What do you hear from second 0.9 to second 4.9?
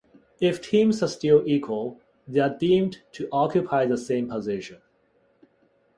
are still equal they are deemed to occupy the same position.